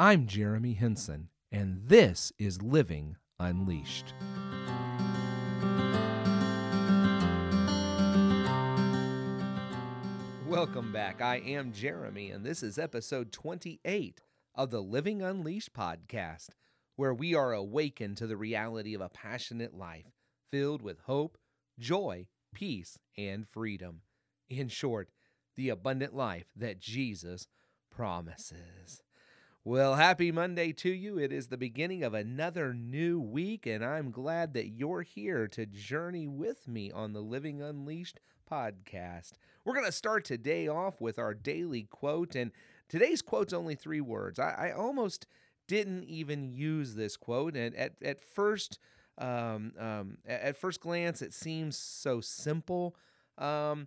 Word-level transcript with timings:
I'm 0.00 0.28
Jeremy 0.28 0.74
Henson, 0.74 1.28
and 1.50 1.80
this 1.88 2.32
is 2.38 2.62
Living 2.62 3.16
Unleashed. 3.40 4.14
Welcome 10.46 10.92
back. 10.92 11.20
I 11.20 11.42
am 11.44 11.72
Jeremy, 11.72 12.30
and 12.30 12.46
this 12.46 12.62
is 12.62 12.78
episode 12.78 13.32
28 13.32 14.20
of 14.54 14.70
the 14.70 14.80
Living 14.80 15.20
Unleashed 15.20 15.72
podcast, 15.72 16.50
where 16.94 17.12
we 17.12 17.34
are 17.34 17.52
awakened 17.52 18.18
to 18.18 18.28
the 18.28 18.36
reality 18.36 18.94
of 18.94 19.00
a 19.00 19.08
passionate 19.08 19.74
life 19.74 20.12
filled 20.52 20.80
with 20.80 21.00
hope, 21.06 21.36
joy, 21.76 22.28
peace, 22.54 23.00
and 23.16 23.48
freedom. 23.48 24.02
In 24.48 24.68
short, 24.68 25.08
the 25.56 25.70
abundant 25.70 26.14
life 26.14 26.52
that 26.54 26.78
Jesus 26.78 27.48
promises. 27.90 29.02
Well, 29.68 29.96
happy 29.96 30.32
Monday 30.32 30.72
to 30.72 30.88
you. 30.88 31.18
It 31.18 31.30
is 31.30 31.48
the 31.48 31.58
beginning 31.58 32.02
of 32.02 32.14
another 32.14 32.72
new 32.72 33.20
week, 33.20 33.66
and 33.66 33.84
I'm 33.84 34.10
glad 34.10 34.54
that 34.54 34.68
you're 34.68 35.02
here 35.02 35.46
to 35.48 35.66
journey 35.66 36.26
with 36.26 36.66
me 36.66 36.90
on 36.90 37.12
the 37.12 37.20
Living 37.20 37.60
Unleashed 37.60 38.18
podcast. 38.50 39.32
We're 39.66 39.74
going 39.74 39.84
to 39.84 39.92
start 39.92 40.24
today 40.24 40.68
off 40.68 41.02
with 41.02 41.18
our 41.18 41.34
daily 41.34 41.82
quote, 41.82 42.34
and 42.34 42.50
today's 42.88 43.20
quote's 43.20 43.52
only 43.52 43.74
three 43.74 44.00
words. 44.00 44.38
I, 44.38 44.70
I 44.70 44.72
almost 44.72 45.26
didn't 45.66 46.04
even 46.04 46.50
use 46.50 46.94
this 46.94 47.18
quote, 47.18 47.54
and 47.54 47.76
at, 47.76 47.92
at 48.02 48.24
first, 48.24 48.78
um, 49.18 49.74
um, 49.78 50.16
at 50.26 50.56
first 50.56 50.80
glance, 50.80 51.20
it 51.20 51.34
seems 51.34 51.76
so 51.76 52.22
simple. 52.22 52.96
Um, 53.36 53.86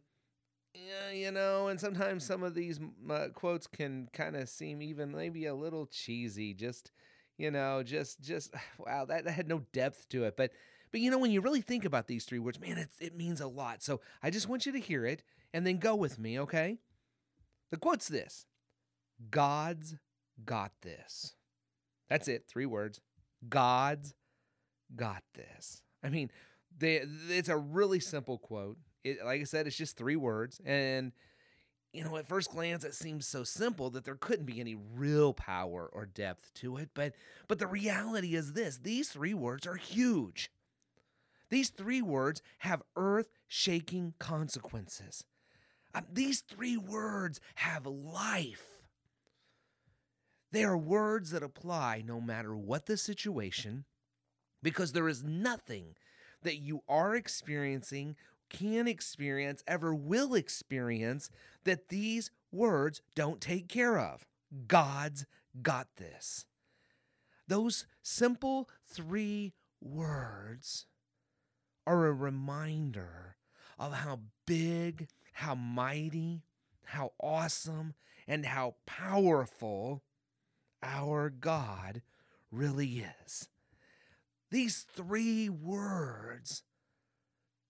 yeah, 0.73 1.11
you 1.11 1.31
know, 1.31 1.67
and 1.67 1.79
sometimes 1.79 2.25
some 2.25 2.43
of 2.43 2.53
these 2.53 2.79
uh, 3.09 3.27
quotes 3.33 3.67
can 3.67 4.09
kind 4.13 4.35
of 4.35 4.49
seem 4.49 4.81
even 4.81 5.11
maybe 5.11 5.45
a 5.45 5.55
little 5.55 5.85
cheesy. 5.85 6.53
Just, 6.53 6.91
you 7.37 7.51
know, 7.51 7.83
just, 7.83 8.21
just 8.21 8.53
wow, 8.79 9.05
that, 9.05 9.25
that 9.25 9.31
had 9.31 9.47
no 9.47 9.63
depth 9.73 10.07
to 10.09 10.23
it. 10.23 10.37
But, 10.37 10.51
but 10.91 11.01
you 11.01 11.11
know, 11.11 11.17
when 11.17 11.31
you 11.31 11.41
really 11.41 11.61
think 11.61 11.85
about 11.85 12.07
these 12.07 12.25
three 12.25 12.39
words, 12.39 12.59
man, 12.59 12.77
it 12.77 12.89
it 12.99 13.15
means 13.15 13.41
a 13.41 13.47
lot. 13.47 13.81
So 13.83 14.01
I 14.21 14.29
just 14.29 14.49
want 14.49 14.65
you 14.65 14.71
to 14.73 14.79
hear 14.79 15.05
it 15.05 15.23
and 15.53 15.65
then 15.65 15.77
go 15.77 15.95
with 15.95 16.19
me, 16.19 16.39
okay? 16.39 16.79
The 17.71 17.77
quote's 17.77 18.07
this: 18.07 18.45
God's 19.29 19.95
got 20.43 20.71
this. 20.81 21.35
That's 22.09 22.27
it. 22.27 22.45
Three 22.49 22.65
words. 22.65 22.99
God's 23.47 24.13
got 24.95 25.23
this. 25.33 25.81
I 26.03 26.09
mean, 26.09 26.29
they, 26.77 27.01
it's 27.29 27.49
a 27.49 27.57
really 27.57 27.99
simple 27.99 28.37
quote. 28.37 28.77
It, 29.03 29.23
like 29.23 29.41
I 29.41 29.45
said, 29.45 29.67
it's 29.67 29.77
just 29.77 29.97
three 29.97 30.15
words. 30.15 30.61
And, 30.65 31.11
you 31.93 32.03
know, 32.03 32.17
at 32.17 32.27
first 32.27 32.51
glance, 32.51 32.83
it 32.83 32.93
seems 32.93 33.27
so 33.27 33.43
simple 33.43 33.89
that 33.91 34.05
there 34.05 34.15
couldn't 34.15 34.45
be 34.45 34.59
any 34.59 34.75
real 34.75 35.33
power 35.33 35.89
or 35.91 36.05
depth 36.05 36.53
to 36.55 36.77
it. 36.77 36.89
But, 36.93 37.13
but 37.47 37.59
the 37.59 37.67
reality 37.67 38.35
is 38.35 38.53
this 38.53 38.77
these 38.77 39.09
three 39.09 39.33
words 39.33 39.65
are 39.67 39.75
huge. 39.75 40.51
These 41.49 41.69
three 41.69 42.01
words 42.01 42.41
have 42.59 42.81
earth 42.95 43.27
shaking 43.47 44.13
consequences. 44.19 45.25
Um, 45.93 46.05
these 46.11 46.41
three 46.41 46.77
words 46.77 47.41
have 47.55 47.85
life. 47.85 48.65
They 50.51 50.63
are 50.63 50.77
words 50.77 51.31
that 51.31 51.43
apply 51.43 52.03
no 52.05 52.21
matter 52.21 52.55
what 52.55 52.85
the 52.85 52.97
situation, 52.97 53.85
because 54.63 54.93
there 54.93 55.07
is 55.09 55.23
nothing 55.23 55.95
that 56.43 56.57
you 56.57 56.83
are 56.87 57.15
experiencing 57.15 58.15
can 58.51 58.87
experience, 58.87 59.63
ever 59.65 59.95
will 59.95 60.35
experience, 60.35 61.29
that 61.63 61.89
these 61.89 62.29
words 62.51 63.01
don't 63.15 63.41
take 63.41 63.67
care 63.67 63.97
of. 63.97 64.27
God's 64.67 65.25
got 65.61 65.87
this. 65.95 66.45
Those 67.47 67.85
simple 68.03 68.69
three 68.85 69.53
words 69.81 70.85
are 71.87 72.05
a 72.05 72.13
reminder 72.13 73.37
of 73.79 73.93
how 73.93 74.19
big, 74.45 75.07
how 75.33 75.55
mighty, 75.55 76.43
how 76.85 77.13
awesome, 77.19 77.93
and 78.27 78.45
how 78.45 78.75
powerful 78.85 80.03
our 80.83 81.29
God 81.29 82.01
really 82.51 83.05
is. 83.25 83.49
These 84.51 84.85
three 84.93 85.49
words 85.49 86.63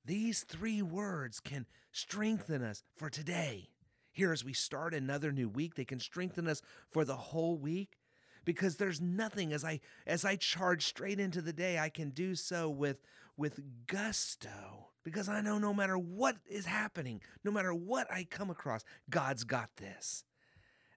these 0.06 0.44
three 0.44 0.82
words 0.82 1.40
can 1.40 1.66
strengthen 1.92 2.64
us 2.64 2.84
for 2.96 3.10
today. 3.10 3.70
Here, 4.12 4.34
as 4.34 4.44
we 4.44 4.54
start 4.54 4.94
another 4.94 5.32
new 5.32 5.48
week, 5.48 5.76
they 5.76 5.86
can 5.86 6.00
strengthen 6.00 6.48
us 6.48 6.62
for 6.90 7.06
the 7.06 7.16
whole 7.16 7.58
week 7.58 7.98
because 8.44 8.78
there's 8.78 9.00
nothing 9.00 9.54
as 9.54 9.64
I 9.64 9.80
as 10.06 10.26
I 10.26 10.36
charge 10.36 10.86
straight 10.86 11.20
into 11.20 11.42
the 11.42 11.54
day, 11.54 11.80
I 11.80 11.90
can 11.90 12.10
do 12.10 12.36
so 12.36 12.70
with 12.70 13.02
with 13.38 13.60
gusto 13.88 14.90
because 15.04 15.30
I 15.30 15.42
know 15.42 15.58
no 15.58 15.74
matter 15.74 15.98
what 15.98 16.38
is 16.50 16.66
happening, 16.66 17.22
no 17.44 17.52
matter 17.52 17.74
what 17.74 18.12
I 18.12 18.26
come 18.30 18.50
across, 18.50 18.84
God's 19.10 19.44
got 19.44 19.70
this. 19.78 20.24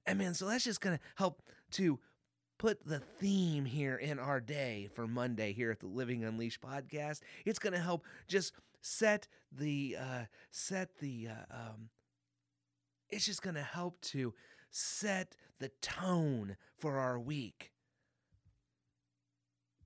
And 0.06 0.18
man, 0.18 0.34
so 0.34 0.46
that's 0.46 0.64
just 0.64 0.80
going 0.80 0.98
to 0.98 1.02
help 1.16 1.42
to 1.72 1.98
put 2.58 2.86
the 2.86 2.98
theme 2.98 3.64
here 3.64 3.96
in 3.96 4.18
our 4.18 4.40
day 4.40 4.88
for 4.94 5.06
Monday 5.06 5.52
here 5.52 5.70
at 5.70 5.80
the 5.80 5.86
Living 5.86 6.24
Unleashed 6.24 6.60
podcast. 6.60 7.20
It's 7.44 7.58
going 7.58 7.72
to 7.72 7.78
help 7.78 8.04
just 8.28 8.52
set 8.84 9.26
the 9.50 9.96
uh, 9.98 10.24
set 10.50 10.98
the 11.00 11.28
uh, 11.30 11.54
um, 11.54 11.88
it's 13.08 13.24
just 13.24 13.42
going 13.42 13.56
to 13.56 13.62
help 13.62 14.00
to 14.02 14.34
set 14.70 15.36
the 15.58 15.70
tone 15.80 16.56
for 16.78 16.98
our 16.98 17.18
week 17.18 17.72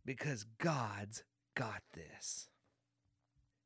because 0.04 0.44
God's 0.58 1.22
got 1.54 1.82
this. 1.94 2.48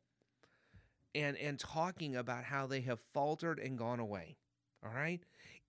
and 1.15 1.37
and 1.37 1.59
talking 1.59 2.17
about 2.17 2.45
how 2.45 2.67
they 2.67 2.81
have 2.81 3.01
faltered 3.15 3.59
and 3.59 3.79
gone 3.79 4.01
away. 4.01 4.37
All 4.85 4.93
right, 4.93 5.21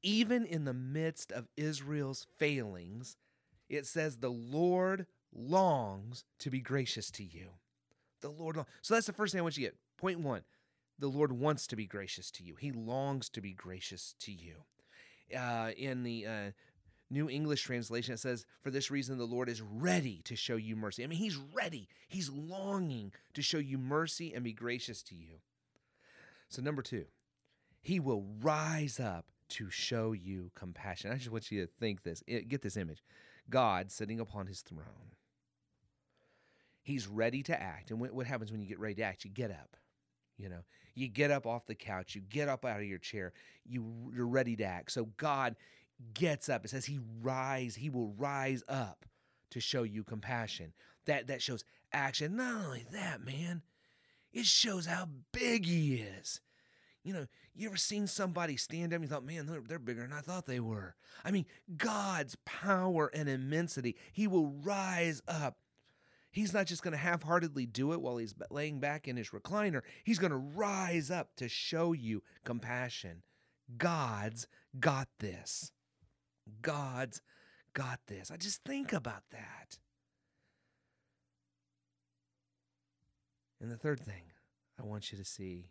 even 0.02 0.46
in 0.46 0.66
the 0.66 0.74
midst 0.74 1.32
of 1.32 1.48
Israel's 1.56 2.26
failings, 2.38 3.18
it 3.70 3.86
says 3.86 4.18
the 4.18 4.30
Lord 4.30 5.06
longs 5.32 6.24
to 6.40 6.50
be 6.50 6.60
gracious 6.60 7.12
to 7.12 7.24
you. 7.24 7.50
The 8.22 8.30
Lord. 8.30 8.58
So 8.82 8.94
that's 8.94 9.08
the 9.08 9.14
first 9.14 9.32
thing 9.34 9.40
I 9.40 9.44
want 9.44 9.58
you 9.58 9.66
to 9.66 9.72
get. 9.72 9.80
Point 9.98 10.20
one 10.20 10.42
the 10.98 11.08
Lord 11.08 11.32
wants 11.32 11.68
to 11.68 11.76
be 11.76 11.86
gracious 11.86 12.32
to 12.32 12.44
you, 12.44 12.56
He 12.56 12.72
longs 12.72 13.30
to 13.30 13.42
be 13.42 13.54
gracious 13.54 14.16
to 14.20 14.32
you. 14.32 14.64
Uh, 15.38 15.72
in 15.78 16.04
the 16.04 16.26
uh, 16.26 16.52
New 17.10 17.30
English 17.30 17.64
translation, 17.64 18.14
it 18.14 18.20
says, 18.20 18.46
For 18.62 18.72
this 18.72 18.92
reason, 18.92 19.18
the 19.18 19.26
Lord 19.26 19.50
is 19.50 19.62
ready 19.62 20.22
to 20.26 20.36
show 20.36 20.56
you 20.56 20.76
mercy. 20.76 21.04
I 21.04 21.08
mean, 21.08 21.20
He's 21.20 21.38
ready. 21.38 21.88
He's 22.08 22.30
longing 22.30 23.14
to 23.34 23.42
show 23.42 23.58
you 23.58 23.78
mercy 23.78 24.34
and 24.34 24.44
be 24.44 24.54
gracious 24.54 25.02
to 25.04 25.16
you. 25.16 25.40
So, 26.50 26.62
number 26.62 26.82
two, 26.82 27.06
he 27.82 28.00
will 28.00 28.26
rise 28.42 29.00
up 29.00 29.26
to 29.50 29.70
show 29.70 30.14
you 30.14 30.52
compassion. 30.56 31.12
I 31.12 31.16
just 31.16 31.32
want 31.32 31.52
you 31.52 31.66
to 31.66 31.72
think 31.80 32.04
this, 32.04 32.24
get 32.48 32.62
this 32.62 32.78
image 32.78 33.04
God 33.50 33.92
sitting 33.92 34.20
upon 34.20 34.48
his 34.48 34.62
throne. 34.62 35.14
He's 36.82 37.08
ready 37.08 37.44
to 37.44 37.62
act. 37.62 37.92
And 37.92 38.00
what 38.00 38.26
happens 38.26 38.52
when 38.52 38.62
you 38.62 38.68
get 38.68 38.80
ready 38.80 38.96
to 38.96 39.04
act? 39.04 39.24
You 39.24 39.32
get 39.32 39.52
up. 39.52 39.78
You 40.38 40.50
know, 40.50 40.64
you 40.96 41.08
get 41.08 41.32
up 41.32 41.46
off 41.46 41.66
the 41.66 41.76
couch, 41.76 42.16
you 42.16 42.22
get 42.22 42.50
up 42.50 42.66
out 42.66 42.80
of 42.80 42.86
your 42.86 42.98
chair, 42.98 43.34
you, 43.66 44.12
you're 44.16 44.28
ready 44.28 44.56
to 44.58 44.64
act. 44.64 44.92
So 44.92 45.06
God 45.18 45.56
gets 46.14 46.50
up. 46.50 46.66
It 46.66 46.70
says 46.70 46.86
he 46.86 47.00
rise, 47.22 47.76
he 47.76 47.90
will 47.90 48.14
rise 48.18 48.64
up 48.68 49.06
to 49.52 49.60
show 49.60 49.84
you 49.84 50.04
compassion. 50.04 50.74
That 51.06 51.28
that 51.28 51.42
shows 51.42 51.64
action. 51.92 52.36
Not 52.36 52.66
only 52.66 52.86
that, 52.92 53.24
man, 53.24 53.62
it 54.32 54.46
shows 54.46 54.86
how 54.86 55.10
big 55.32 55.66
he 55.66 55.96
is. 55.96 56.42
You 57.04 57.14
know, 57.14 57.26
you 57.54 57.68
ever 57.68 57.78
seen 57.78 58.08
somebody 58.08 58.56
stand 58.56 58.94
up 58.94 58.96
and 58.96 59.04
you 59.04 59.10
thought, 59.10 59.26
man, 59.26 59.46
they're, 59.46 59.62
they're 59.68 59.80
bigger 59.80 60.02
than 60.02 60.14
I 60.14 60.22
thought 60.22 60.46
they 60.46 60.62
were? 60.62 60.96
I 61.26 61.32
mean, 61.32 61.46
God's 61.76 62.38
power 62.46 63.12
and 63.14 63.28
immensity, 63.28 63.98
He 64.14 64.26
will 64.26 64.48
rise 64.48 65.22
up. 65.28 65.58
He's 66.34 66.52
not 66.52 66.66
just 66.66 66.82
going 66.82 66.94
to 66.94 66.98
half 66.98 67.22
heartedly 67.22 67.68
do 67.68 67.94
it 67.94 68.02
while 68.02 68.18
he's 68.18 68.34
laying 68.50 68.80
back 68.80 69.08
in 69.08 69.18
his 69.18 69.30
recliner. 69.30 69.84
He's 70.04 70.18
going 70.18 70.32
to 70.32 70.38
rise 70.38 71.12
up 71.12 71.36
to 71.36 71.48
show 71.48 71.94
you 71.94 72.24
compassion. 72.44 73.22
God's 73.78 74.48
got 74.80 75.08
this. 75.20 75.72
God's 76.64 77.22
got 77.76 78.00
this. 78.08 78.32
I 78.32 78.38
just 78.38 78.64
think 78.64 78.94
about 78.94 79.22
that. 79.32 79.78
And 83.62 83.72
the 83.72 83.78
third 83.78 84.00
thing 84.00 84.24
I 84.82 84.84
want 84.84 85.12
you 85.12 85.20
to 85.20 85.24
see 85.24 85.70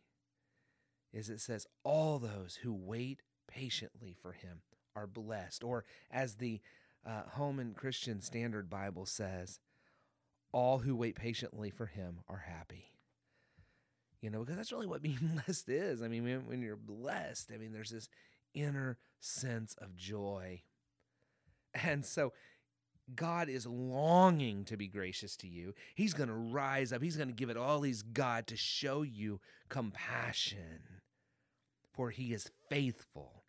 is 1.13 1.29
it 1.29 1.41
says, 1.41 1.67
All 1.83 2.21
those 2.21 2.61
who 2.63 2.73
wait 2.73 3.23
patiently 3.49 4.15
for 4.23 4.31
him 4.31 4.63
are 4.95 5.09
blessed. 5.09 5.65
Or 5.65 5.85
as 6.09 6.37
the 6.37 6.61
uh, 7.05 7.23
Holman 7.33 7.75
Christian 7.77 8.21
Standard 8.21 8.71
Bible 8.71 9.07
says, 9.07 9.59
all 10.53 10.79
who 10.79 10.95
wait 10.95 11.17
patiently 11.17 11.71
for 11.71 11.87
him 11.87 12.21
are 12.29 12.45
happy. 12.47 12.93
You 14.21 14.31
know, 14.31 14.41
because 14.41 14.57
that's 14.57 14.73
really 14.73 14.87
what 14.87 15.03
being 15.03 15.19
blessed 15.35 15.69
is. 15.69 16.03
I 16.03 16.09
mean, 16.09 16.45
when, 16.47 16.63
you're 16.63 16.77
blessed, 16.77 17.51
I 17.53 17.59
mean, 17.59 17.73
there's 17.73 17.91
this 17.91 18.09
inner 18.55 18.99
sense 19.21 19.75
of 19.79 19.97
joy. 19.97 20.63
And 21.75 22.05
so 22.05 22.33
God 23.15 23.49
is 23.49 23.67
longing 23.67 24.65
to 24.67 24.77
be 24.77 24.87
gracious 24.89 25.37
to 25.37 25.49
you. 25.49 25.75
He's 25.95 26.15
going 26.15 26.29
to 26.29 26.35
rise 26.35 26.93
up. 26.93 27.03
He's 27.03 27.17
going 27.17 27.29
to 27.29 27.35
give 27.35 27.51
it 27.51 27.57
all 27.57 27.83
he's 27.83 28.03
got 28.03 28.47
to 28.49 28.57
show 28.57 29.03
you 29.03 29.41
compassion. 29.69 31.01
For 31.93 32.11
he 32.11 32.33
is 32.33 32.51
faithful. 32.71 33.45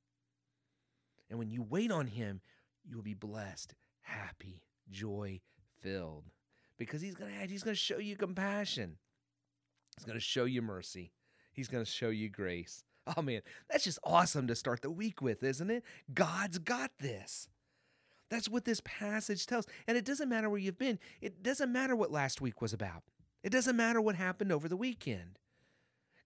And 1.29 1.39
when 1.39 1.49
you 1.49 1.61
wait 1.61 1.91
on 1.91 2.07
him, 2.07 2.41
you 2.83 2.95
will 2.95 3.03
be 3.03 3.13
blessed, 3.13 3.73
happy, 4.01 4.63
joy 4.91 5.39
filled. 5.81 6.25
Because 6.77 7.01
he's 7.01 7.15
going 7.15 7.31
to 7.31 7.47
he's 7.47 7.63
going 7.63 7.75
to 7.75 7.79
show 7.79 7.97
you 7.97 8.15
compassion. 8.15 8.97
He's 9.97 10.05
going 10.05 10.17
to 10.17 10.23
show 10.23 10.45
you 10.45 10.61
mercy. 10.61 11.11
He's 11.51 11.67
going 11.67 11.85
to 11.85 11.89
show 11.89 12.09
you 12.09 12.29
grace. 12.29 12.83
Oh 13.17 13.21
man, 13.21 13.41
that's 13.69 13.83
just 13.83 13.99
awesome 14.03 14.47
to 14.47 14.55
start 14.55 14.81
the 14.81 14.89
week 14.89 15.21
with, 15.21 15.43
isn't 15.43 15.69
it? 15.69 15.83
God's 16.13 16.57
got 16.57 16.91
this. 16.99 17.49
That's 18.29 18.49
what 18.49 18.65
this 18.65 18.81
passage 18.83 19.45
tells. 19.45 19.67
And 19.87 19.97
it 19.97 20.05
doesn't 20.05 20.29
matter 20.29 20.49
where 20.49 20.59
you've 20.59 20.77
been, 20.77 20.99
it 21.21 21.43
doesn't 21.43 21.71
matter 21.71 21.95
what 21.95 22.11
last 22.11 22.41
week 22.41 22.61
was 22.61 22.73
about, 22.73 23.03
it 23.43 23.51
doesn't 23.51 23.75
matter 23.75 24.01
what 24.01 24.15
happened 24.15 24.51
over 24.51 24.67
the 24.67 24.77
weekend. 24.77 25.37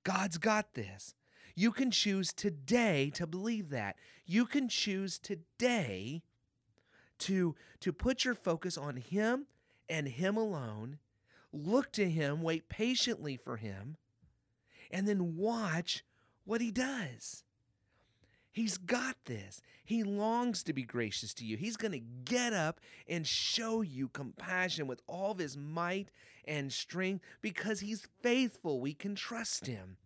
God's 0.04 0.38
got 0.38 0.74
this. 0.74 1.16
You 1.56 1.72
can 1.72 1.92
choose 1.92 2.32
today 2.32 3.12
to 3.16 3.26
believe 3.26 3.72
that. 3.72 3.98
You 4.26 4.46
can 4.46 4.70
choose 4.70 5.18
today 5.18 6.22
to, 7.20 7.56
to 7.82 7.92
put 7.92 8.24
your 8.24 8.36
focus 8.36 8.78
on 8.78 8.98
Him 8.98 9.48
and 9.89 10.07
Him 10.07 10.38
alone. 10.38 11.00
Look 11.51 11.92
to 11.94 12.10
Him, 12.10 12.42
wait 12.42 12.69
patiently 12.69 13.38
for 13.38 13.57
Him, 13.57 13.98
and 14.92 15.07
then 15.07 15.38
watch 15.38 16.04
what 16.45 16.62
He 16.62 16.72
does. 16.72 17.44
He's 18.57 18.80
got 18.80 19.18
this. 19.25 19.62
He 19.86 20.04
longs 20.04 20.63
to 20.63 20.74
be 20.74 20.81
gracious 20.81 21.31
to 21.36 21.45
you. 21.45 21.57
He's 21.57 21.78
going 21.78 21.92
to 21.92 22.00
get 22.00 22.54
up 22.54 22.81
and 23.07 23.25
show 23.28 23.81
you 23.81 24.10
compassion 24.10 24.88
with 24.88 25.00
all 25.06 25.31
of 25.31 25.38
his 25.38 25.56
might 25.56 26.10
and 26.44 26.74
strength 26.74 27.24
because 27.39 27.81
he's 27.81 28.07
faithful. 28.24 28.81
We 28.81 28.95
can 28.95 29.13
trust 29.13 29.68
him. 29.68 29.98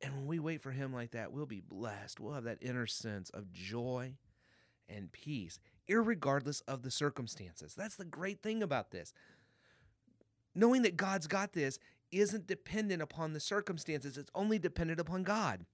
And 0.00 0.14
when 0.14 0.26
we 0.26 0.38
wait 0.38 0.62
for 0.62 0.70
him 0.70 0.92
like 0.92 1.10
that, 1.10 1.32
we'll 1.32 1.46
be 1.46 1.60
blessed. 1.60 2.20
We'll 2.20 2.34
have 2.34 2.44
that 2.44 2.58
inner 2.62 2.86
sense 2.86 3.28
of 3.30 3.52
joy 3.52 4.14
and 4.88 5.10
peace, 5.10 5.58
regardless 5.88 6.60
of 6.62 6.82
the 6.82 6.90
circumstances. 6.90 7.74
That's 7.74 7.96
the 7.96 8.04
great 8.04 8.42
thing 8.42 8.62
about 8.62 8.90
this. 8.90 9.12
Knowing 10.54 10.82
that 10.82 10.96
God's 10.96 11.26
got 11.26 11.52
this 11.52 11.78
isn't 12.10 12.46
dependent 12.46 13.02
upon 13.02 13.32
the 13.32 13.40
circumstances, 13.40 14.18
it's 14.18 14.30
only 14.34 14.58
dependent 14.58 15.00
upon 15.00 15.22
God. 15.22 15.64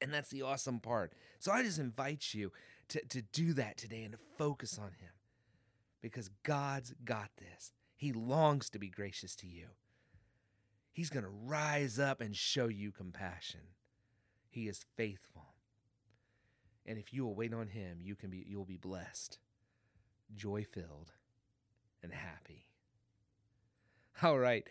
And 0.00 0.14
that's 0.14 0.30
the 0.30 0.42
awesome 0.42 0.78
part. 0.78 1.12
So 1.40 1.50
I 1.50 1.62
just 1.62 1.78
invite 1.78 2.32
you 2.32 2.52
to, 2.88 3.04
to 3.06 3.22
do 3.22 3.52
that 3.54 3.76
today 3.76 4.04
and 4.04 4.12
to 4.12 4.18
focus 4.38 4.78
on 4.78 4.92
Him 4.92 5.10
because 6.00 6.30
God's 6.44 6.94
got 7.04 7.30
this. 7.36 7.72
He 7.96 8.12
longs 8.12 8.70
to 8.70 8.78
be 8.78 8.88
gracious 8.88 9.34
to 9.36 9.46
you. 9.48 9.66
He's 10.92 11.10
going 11.10 11.24
to 11.24 11.30
rise 11.30 11.98
up 11.98 12.20
and 12.20 12.34
show 12.34 12.68
you 12.68 12.92
compassion. 12.92 13.60
He 14.48 14.68
is 14.68 14.84
faithful. 14.96 15.54
And 16.88 16.98
if 16.98 17.12
you 17.12 17.24
will 17.24 17.34
wait 17.34 17.52
on 17.52 17.68
him, 17.68 17.98
you 18.00 18.16
can 18.16 18.30
be 18.30 18.46
you'll 18.48 18.64
be 18.64 18.78
blessed, 18.78 19.38
joy-filled, 20.34 21.12
and 22.02 22.14
happy. 22.14 22.64
All 24.22 24.38
right. 24.38 24.66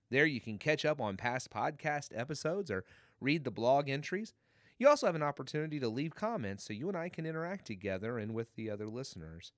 There 0.10 0.26
you 0.26 0.42
can 0.42 0.58
catch 0.58 0.86
up 0.86 1.00
on 1.00 1.18
past 1.18 1.52
podcast 1.52 2.10
episodes 2.16 2.72
or 2.72 2.86
read 3.22 3.44
the 3.44 3.52
blog 3.52 3.90
entries. 3.90 4.34
You 4.78 4.88
also 4.88 5.06
have 5.06 5.16
an 5.16 5.24
opportunity 5.24 5.80
to 5.80 5.90
leave 5.90 6.16
comments 6.16 6.64
so 6.64 6.74
you 6.74 6.88
and 6.88 6.98
I 6.98 7.10
can 7.10 7.26
interact 7.26 7.66
together 7.66 8.18
and 8.18 8.34
with 8.34 8.56
the 8.56 8.70
other 8.70 8.88
listeners. 8.88 9.52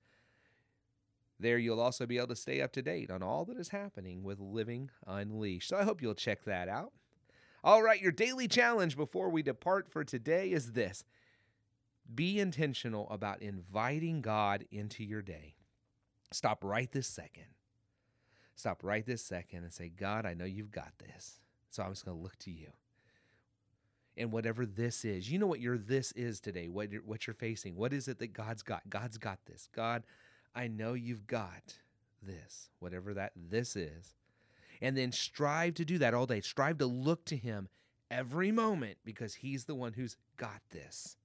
There, 1.38 1.58
you'll 1.58 1.80
also 1.80 2.06
be 2.06 2.18
able 2.18 2.28
to 2.28 2.36
stay 2.36 2.60
up 2.60 2.72
to 2.72 2.82
date 2.82 3.10
on 3.10 3.22
all 3.22 3.44
that 3.46 3.56
is 3.56 3.68
happening 3.68 4.22
with 4.22 4.38
Living 4.38 4.90
Unleashed. 5.06 5.68
So 5.68 5.76
I 5.76 5.84
hope 5.84 6.02
you'll 6.02 6.14
check 6.14 6.44
that 6.44 6.68
out. 6.68 6.92
All 7.64 7.82
right, 7.82 8.00
your 8.00 8.12
daily 8.12 8.48
challenge 8.48 8.96
before 8.96 9.28
we 9.28 9.42
depart 9.42 9.88
for 9.88 10.04
today 10.04 10.50
is 10.50 10.72
this 10.72 11.04
be 12.12 12.40
intentional 12.40 13.08
about 13.10 13.42
inviting 13.42 14.20
God 14.20 14.64
into 14.70 15.04
your 15.04 15.22
day. 15.22 15.54
Stop 16.32 16.64
right 16.64 16.90
this 16.90 17.06
second. 17.06 17.46
Stop 18.54 18.82
right 18.82 19.04
this 19.04 19.24
second 19.24 19.64
and 19.64 19.72
say, 19.72 19.88
God, 19.88 20.26
I 20.26 20.34
know 20.34 20.44
you've 20.44 20.70
got 20.70 20.92
this. 20.98 21.40
So 21.70 21.82
I'm 21.82 21.92
just 21.92 22.04
going 22.04 22.16
to 22.16 22.22
look 22.22 22.38
to 22.40 22.50
you. 22.50 22.68
And 24.16 24.30
whatever 24.30 24.66
this 24.66 25.04
is, 25.06 25.30
you 25.30 25.38
know 25.38 25.46
what 25.46 25.60
your 25.60 25.78
this 25.78 26.12
is 26.12 26.38
today, 26.38 26.68
what 26.68 26.92
you're, 26.92 27.00
what 27.02 27.26
you're 27.26 27.34
facing. 27.34 27.76
What 27.76 27.94
is 27.94 28.08
it 28.08 28.18
that 28.18 28.34
God's 28.34 28.62
got? 28.62 28.82
God's 28.90 29.16
got 29.16 29.38
this. 29.46 29.68
God, 29.74 30.02
I 30.54 30.68
know 30.68 30.92
you've 30.92 31.26
got 31.26 31.78
this, 32.22 32.68
whatever 32.78 33.14
that 33.14 33.32
this 33.34 33.74
is. 33.74 34.14
And 34.82 34.96
then 34.96 35.12
strive 35.12 35.74
to 35.74 35.84
do 35.84 35.98
that 35.98 36.12
all 36.12 36.26
day. 36.26 36.42
Strive 36.42 36.78
to 36.78 36.86
look 36.86 37.24
to 37.26 37.36
Him 37.36 37.68
every 38.10 38.52
moment 38.52 38.98
because 39.04 39.36
He's 39.36 39.64
the 39.64 39.74
one 39.74 39.94
who's 39.94 40.16
got 40.36 40.60
this. 40.70 41.16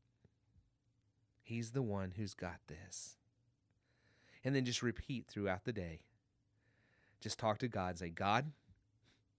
He's 1.44 1.72
the 1.72 1.82
one 1.82 2.14
who's 2.16 2.34
got 2.34 2.60
this. 2.68 3.18
And 4.44 4.56
then 4.56 4.64
just 4.64 4.84
repeat 4.84 5.26
throughout 5.28 5.66
the 5.66 5.74
day. 5.74 6.02
Just 7.22 7.40
talk 7.40 7.60
to 7.60 7.68
God. 7.68 7.98
Say, 7.98 8.10
God, 8.10 8.52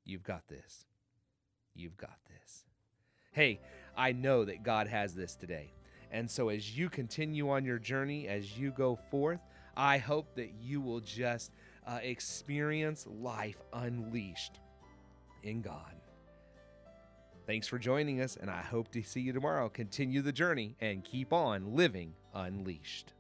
you've 0.05 0.23
got 0.23 0.47
this. 0.49 0.85
You've 1.75 1.97
got 1.97 2.19
this. 2.29 2.65
Hey, 3.33 3.61
I 3.97 4.13
know 4.13 4.45
that 4.45 4.63
God 4.63 4.89
has 4.89 5.15
this 5.15 5.37
today. 5.37 5.73
And 6.11 6.31
so 6.31 6.49
as 6.49 6.77
you 6.77 6.89
continue 6.89 7.51
on 7.51 7.65
your 7.65 7.79
journey, 7.79 8.27
as 8.29 8.59
you 8.59 8.71
go 8.71 8.99
forth, 9.11 9.41
I 9.77 9.99
hope 9.99 10.35
that 10.35 10.55
you 10.61 10.81
will 10.81 11.01
just 11.01 11.53
uh, 11.87 12.01
experience 12.03 13.07
life 13.07 13.63
unleashed 13.73 14.59
in 15.43 15.63
God. 15.63 15.95
Thanks 17.47 17.67
for 17.67 17.79
joining 17.79 18.21
us, 18.21 18.37
and 18.37 18.51
I 18.51 18.61
hope 18.61 18.91
to 18.93 19.03
see 19.03 19.21
you 19.21 19.33
tomorrow. 19.33 19.69
Continue 19.69 20.21
the 20.21 20.33
journey 20.33 20.77
and 20.81 21.05
keep 21.05 21.33
on 21.33 21.75
living 21.75 22.13
unleashed. 22.35 23.15